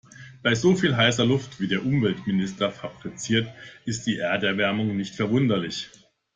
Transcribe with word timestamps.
Bei 0.41 0.55
so 0.55 0.75
viel 0.75 0.97
heißer 0.97 1.27
Luft, 1.27 1.59
die 1.59 1.67
der 1.67 1.85
Umweltminister 1.85 2.71
fabriziert, 2.71 3.47
ist 3.85 4.07
die 4.07 4.17
Erderwärmung 4.17 4.97
nicht 4.97 5.13
verwunderlich. 5.13 5.89